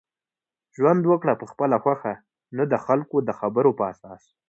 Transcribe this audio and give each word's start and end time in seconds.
ژوند 0.75 1.03
وکړه 1.07 1.33
په 1.41 1.45
خپله 1.51 1.77
خوښه 1.83 2.13
نه 2.57 2.63
دخلکو 2.75 3.15
دخبرو 3.29 3.71
په 3.79 3.83
اساس 3.93 4.23